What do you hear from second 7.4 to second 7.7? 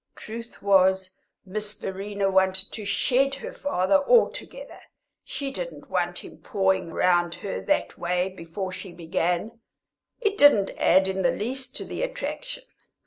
her